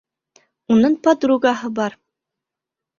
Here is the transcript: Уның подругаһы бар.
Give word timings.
Уның 0.77 0.97
подругаһы 1.09 1.73
бар. 1.79 2.01